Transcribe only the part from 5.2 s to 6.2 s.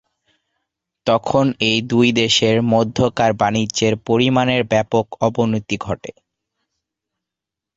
অবনতি ঘটে।